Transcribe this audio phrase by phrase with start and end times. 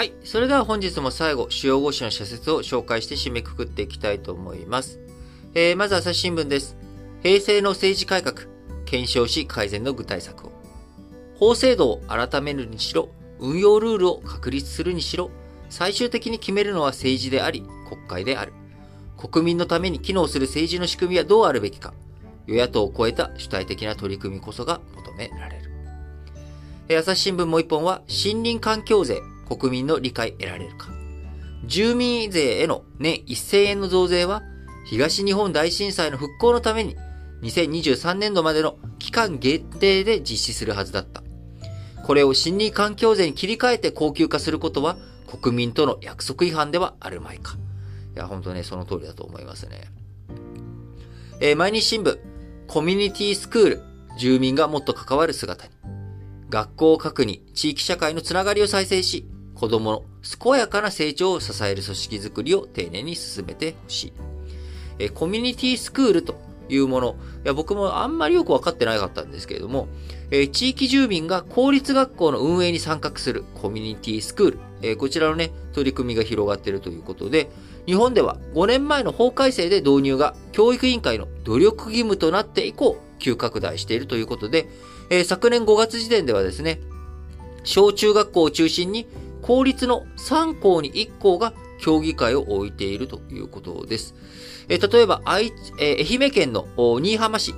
[0.00, 0.14] はい。
[0.24, 4.98] それでは本日も最後、主要語詞の社説を紹介して締めくくっていきたいと思います。
[5.52, 6.74] えー、まず朝日新聞です。
[7.22, 8.46] 平成の政治改革、
[8.86, 10.52] 検証し改善の具体策を。
[11.36, 13.10] 法制度を改めるにしろ、
[13.40, 15.30] 運用ルールを確立するにしろ、
[15.68, 18.54] 最終的に決めるのは政治であり、国会である。
[19.18, 21.92] 国民のために機能する政治の仕組みはどうあるべきか。
[22.46, 25.60] 与野党を超えた主体的な取り組みこそが求められ
[26.88, 26.98] る。
[26.98, 29.20] 朝日新聞もう一本は、森林環境税、
[29.56, 30.88] 国民の理解得られるか。
[31.66, 34.42] 住民税への年1000円の増税は、
[34.86, 36.96] 東日本大震災の復興のために、
[37.42, 41.22] 2023年度までの期間限定で実施するはずだった。
[42.04, 47.56] これを森林環境税に切り替えて高級化することは、国民との約束違反ではあるまいか。
[48.14, 49.90] いや、本当ね、その通りだと思いますね。
[51.40, 52.18] えー、毎日新聞、
[52.66, 53.82] コミュニティスクール、
[54.18, 55.72] 住民がもっと関わる姿に。
[56.50, 59.24] 学校を核に地域社会のつながりを再生し、
[59.60, 60.04] 子供の
[60.42, 64.12] 健やかな成長を支える組織づくりを丁寧に進めてほしい。
[64.98, 69.88] えコミュニティスクールというもの、いや僕もあんまりよくわかってなかったんですけれども、
[70.30, 77.50] え地域住民が公立学校の運営に参画するコミュニティスクール、えこちらのね、取り組みが広がっているということで、
[77.84, 84.70] 日本では5年前の法改正で導入が教育委員会の努力義務となって以降、急拡大しているということで、
[85.10, 86.80] え昨年5月時点ではですね、
[87.64, 89.06] 小中学校を中心に
[89.50, 94.14] 公立の3校に1校が協議会を置いているということです。
[94.68, 97.52] え例えば愛、え愛媛県の新居浜市、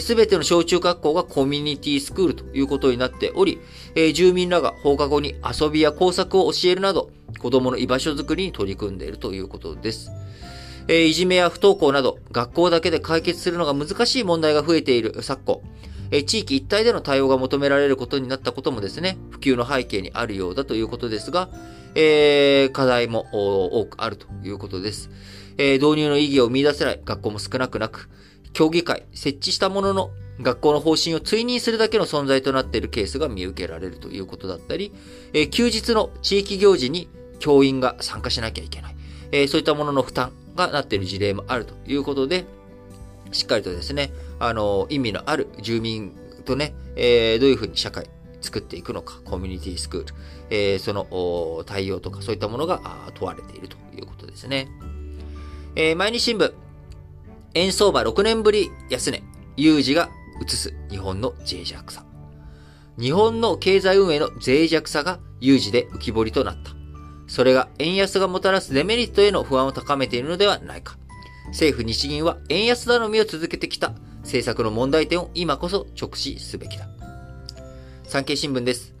[0.00, 3.58] すべての小中学校がコミュニティスクールということになっており、
[3.94, 10.10] え住民らが放課後に遊びや工作を教えるなど、子供の居場所づくりに取り組んでいるということです。
[10.88, 15.60] えいじめや不登校など、学校だけで解決するのが難しい問題が増えている昨今、
[16.10, 21.48] え地域一体での対応が求められることになったこともですね、普及の背景にあるようだということですが、
[21.94, 25.10] えー、課題も多くあるということです。
[25.58, 28.08] えー、導入の意義を見出せない学校も少なくなく、
[28.52, 34.92] 協議会、設置したものの、学校の方針を追認するだけの存在となっているケースが見受けられるということだったり、
[35.32, 37.08] えー、休日の地域行事に
[37.38, 38.96] 教員が参加しなきゃいけない。
[39.32, 42.44] えー、そういったものの負担がなっている事例もあるということで、
[43.32, 48.08] しっかりとですね、あの、意味のある住民とね、えー、どういうふうに社会
[48.40, 50.14] 作っていくのか、コミュニティスクール、
[50.50, 52.80] えー、その対応とかそういったものが
[53.14, 54.68] 問われているということですね。
[55.74, 56.52] えー、毎日新聞、
[57.54, 59.22] 円相場6年ぶり安値、
[59.56, 60.10] 有事が
[60.44, 62.04] 移す日本の脆弱さ。
[62.98, 66.72] 日本の経済運営の脆弱さが有事で浮き彫りとなった。
[67.26, 70.96] それが円安がもたらすデメリットへの不安を高めているのではないか。
[71.48, 73.94] 政府日銀は円安頼みを続けてきた
[74.26, 76.88] 政策の問題点を今こそ直視すべきだ。
[78.04, 78.92] 産経新聞です。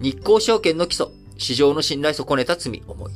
[0.00, 3.12] 日興証券の基礎、市場の信頼損ねた罪重い。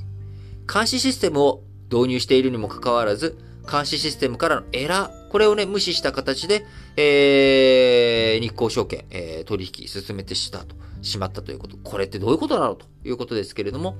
[0.73, 1.63] 監視システムを
[1.93, 3.39] 導入しているにもかかわらず、
[3.71, 6.67] 監視システムからのエラー、これをね、無視した形で、
[6.97, 11.77] えー、日興証券、えー、取引進めてしたと、しまったということ。
[11.77, 13.97] これってどういうことなのということですけれども、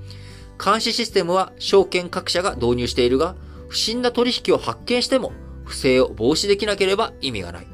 [0.63, 3.35] 監視システムは証券各社が導入しているが、
[3.69, 5.31] 不審な取引を発見しても、
[5.65, 7.67] 不正を防止できなければ意味がない。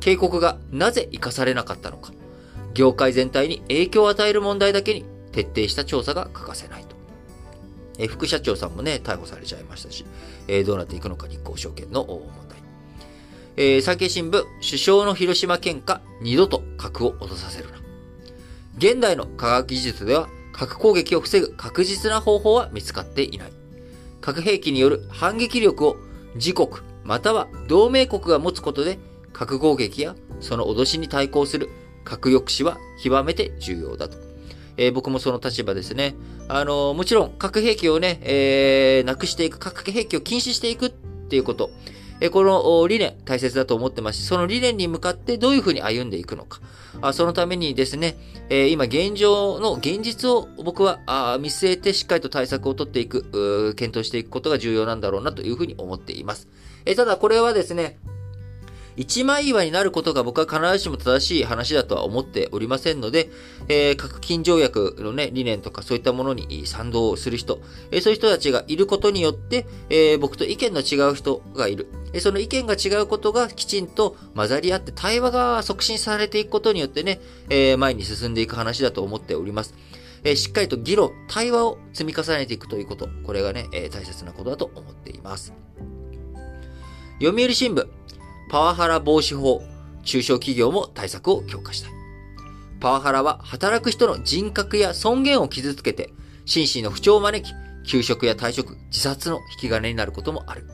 [0.00, 2.12] 警告がなぜ活かされなかったのか。
[2.74, 6.96] 業界全体に影響を与える問題だけに徹底した調査が欠かせないと。
[7.98, 10.04] え副社長さんもね、逮捕されちゃいましたし、
[10.46, 12.58] えどうなっていくのか日興証券の問題。
[13.56, 17.78] えー、産経新聞、首相の広島県下、二度と核を落とさせるな。
[18.76, 23.52] 現代の科学技術では、核攻撃を防ぐ確実な方法は見つかっていない。
[24.20, 25.96] 核兵器による反撃力を
[26.36, 26.68] 自国、
[27.08, 28.98] または同盟国が持つことで、
[29.32, 31.70] 核攻撃やその脅しに対抗する
[32.04, 34.18] 核抑止は極めて重要だと。
[34.76, 36.14] えー、僕もその立場ですね。
[36.48, 41.70] あのー、もちろん核兵器をね、えー、なくしていく、核兵器を禁止していくっていうこと。
[42.20, 46.60] えこの理念大切だと思ってますし、その理念に向かってどういうふうに歩んでいくのか。
[47.00, 48.16] あそのためにですね、
[48.50, 56.48] え今現状の現実を僕はあ見据えてしっかりと対策を取っていく、検討していくことが重要なんだろうなというふうに思っています。
[56.86, 57.98] えただこれはですね、
[58.98, 63.30] 一枚岩になることが僕は必ずしも正しい話だとは思っておりませんので、
[63.68, 67.60] えー、核禁条約のね、理念とかそういったものに賛同する人、
[67.92, 71.86] えー、そういう人たちがいることによって、えー、僕と意見の違う人がいる。
[72.12, 77.20] えその意見が違うことがきちんと混ざり合って対話が促進されていくことによってね、
[77.50, 79.74] え前に進んでいく話だと思っております。
[80.24, 85.52] えしっかりと議論、対話を積み重ねていくということ、これがね、え大切なことだと思っています。
[87.20, 87.86] 読売新聞、
[88.48, 89.62] パワハラ防止法、
[90.04, 91.92] 中小企業も対策を強化したい。
[92.80, 96.10] パワハラは働く人の人格や尊厳を傷つけて、
[96.46, 97.54] 心身の不調を招き、
[97.86, 100.66] 休職や退職、自殺の引き金になることもある。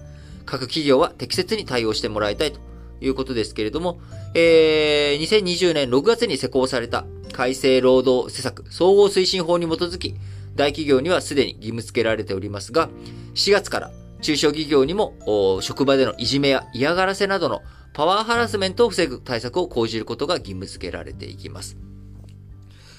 [0.46, 2.60] 各企業は適切に対応してもらいたいと
[3.00, 4.00] いうことですけれども、
[4.34, 10.14] えー、2020年6月に施行された改正労働施策総合推進法に基づき、
[10.54, 12.88] 大企業にはすでに義務付けられておりますが、
[13.34, 13.90] 4月から
[14.24, 17.62] 中小企業にも、職場でのいじめや嫌がらせなどの
[17.92, 21.76] パワーハラスメントを防ぐ対策を講じることが義務付けられていきます。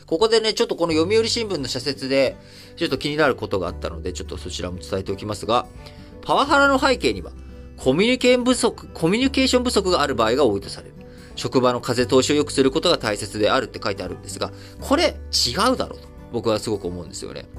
[0.06, 2.38] ここでね、ちょっとこの読売新聞の社説で、
[2.76, 5.66] ちょっと気になることがあったので、ちょっとそちらも伝えておきますが、
[6.22, 7.32] パワハラの背景には、
[7.78, 10.96] コミュニケーション不足、コミュニケーション不足がある場合が多いとされる。
[11.36, 17.50] 職場の風通しを良くすることが大切であるって書いてあるんですが、これ違うだろうと僕はすごく思うんですよね。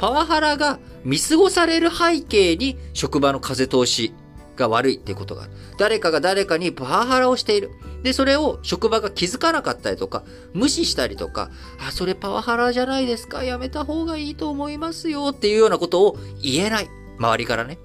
[0.00, 4.14] パワハラが見過ごされる背景に職場の風通し
[4.56, 5.52] が悪いっていうことがある。
[5.76, 7.70] 誰かが誰かにパワハラをしている。
[8.02, 10.24] で、それを職場が気づかなかったりとか、
[10.54, 11.50] 無視したりとか、
[11.86, 16.88] あ、それパワハラじゃないですか、やめた方がいいと思いますよっていうようなことを言えない。
[17.18, 17.76] 周りからね。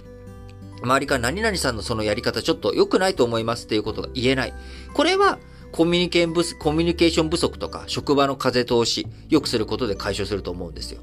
[0.82, 4.54] 周りから何々さんのそのやり方ちょっと良くないと思いますっていうことが言えない。
[4.94, 5.38] これは、
[5.70, 11.02] コミュニケーション不足とか、職場の風通し、良くすることで解消すると思うんですよ。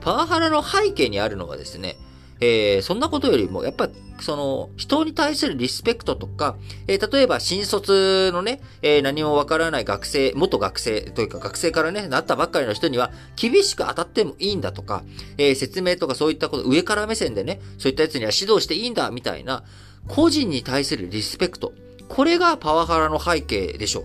[0.00, 1.96] パワハラの背景にあるのはですね、
[2.40, 3.88] えー、そんなことよりも、やっぱ、
[4.20, 6.56] その、人に対するリスペクトとか、
[6.86, 15.04] えー、例えば、新卒のね、えー、何もわからない学生、元学生というか学生からね、なったばっかりの人には、厳しく当たってもいいんだとか、
[15.36, 19.64] え説明とかそういったこと、上から目線でね、そういったやつには指導していいんだ、みたいな、
[20.08, 21.74] 個人に対するリスペクト。
[22.08, 24.04] これがパワハラの背景でしょ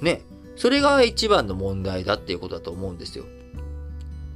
[0.00, 0.04] う。
[0.04, 0.22] ね。
[0.56, 3.24] それが一番の問題だっていうことだと思うんですよ。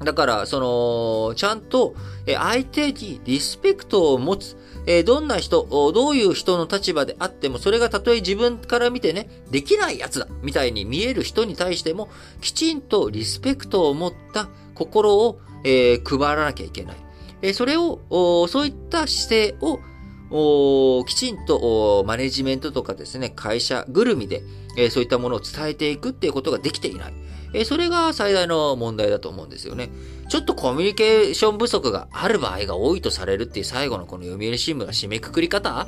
[0.05, 1.95] だから、その、ちゃんと、
[2.27, 4.57] え相手にリスペクトを持つ。
[4.87, 12.09] えどんな人、どういう人の立場であっても、それがたとえ自分から見てね、できないやつだ、みたいに見える人に対しても、
[12.41, 16.97] きちんとリスペクトを持った心を、えー、配らなきゃいけない。
[17.43, 18.01] えそれを、
[18.49, 24.43] そういった姿勢を、きちんとマネジメントとかですね、会社ぐるみで、
[24.77, 27.15] えそういったものを伝えていくっていうことができていない。
[27.55, 29.91] えそれが最大の問題だと思うんですよね。
[30.29, 35.87] ちょっとコミュニケーション不足がある場合が多いとされるっていう最後のこの読売新聞の締めくくり方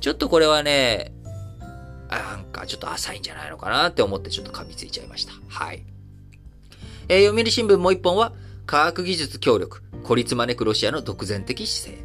[0.00, 1.12] ちょっとこれはね、
[2.08, 5.32] なんかちょっと浅いんじゃないのかなって思ってちょっと噛みついちゃいました。
[5.48, 5.84] はい。
[7.08, 8.32] えー、読売新聞もう一本は、
[8.66, 12.04] 科学技術協力、孤立招くロシアの独善的姿勢。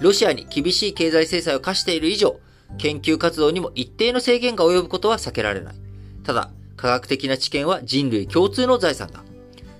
[0.00, 2.40] ロシアに厳しい経済制裁を課している以上、
[2.78, 5.74] 研究活動にも一定の制限が及ぶことは避けられない。
[6.24, 9.22] ただ、科学的な知見は人類共通の財産だ。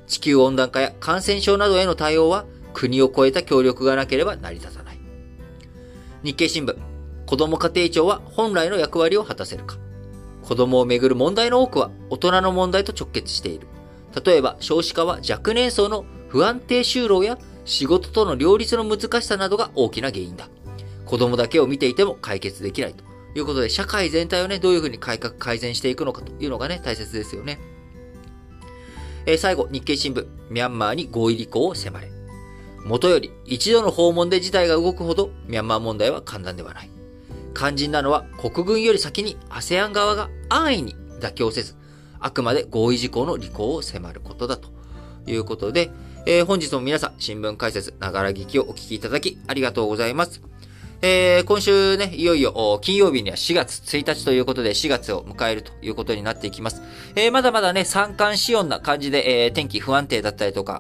[0.06, 2.44] 地球温暖化や感染症などへの対応は
[2.74, 4.98] 国を超えた協力がなければ成り立たない。
[6.22, 6.76] 日経新聞、
[7.26, 9.76] 子ども家庭庁は本来の役割を果たせるか。
[10.42, 13.66] 子供をめぐる問題の多くは大人の問題と直結している。
[14.24, 20.48] 例えば少子化は若年層の不安定就労や仕事との両立の難しさなどが大きな原因だ。
[21.12, 23.04] 子供だけを見ていても解決できないと。
[23.34, 27.60] いうことで、社会全体をね、どういうふうに改革、改善していくのかというのがね、大切ですよね。
[29.26, 32.10] えー、最後、日経新聞、ミャンマーに合意履行を迫れ。
[32.86, 36.88] 元より一度の訪問で事態が動くほど、ミャンマー問題は簡単ではない。
[37.54, 41.74] 肝心なのは、国軍より先に ASEAN 側が安易に妥協せず、
[42.20, 44.70] あくまで合意事項の履行を迫ることだと
[45.26, 45.90] いうことで、
[46.24, 50.51] えー、本日も皆さん、新聞解説、ながら聞きをお聞きいただき、ありがとうございます。
[51.04, 56.80] えー、今週ね、いよいよ金曜日には4月1日ということで4月を迎えるということになっていきます。
[57.16, 60.78] えー、まだまだね、三寒四温な感じで、えー、天気不安定だったりとか、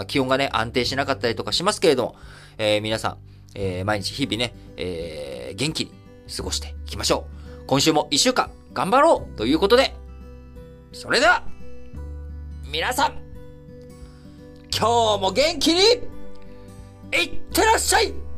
[0.00, 2.16] あ気温がね、安定しなかったりとかしますけれども、
[2.56, 3.16] えー、皆さん、
[3.54, 5.92] えー、毎日日々ね、えー、元気に
[6.34, 7.26] 過ごしていきましょ
[7.62, 7.66] う。
[7.66, 9.94] 今週も一週間頑張ろうということで、
[10.94, 11.42] それでは、
[12.72, 13.12] 皆さん、
[14.74, 15.80] 今日も元気に、
[17.12, 18.29] いってらっしゃい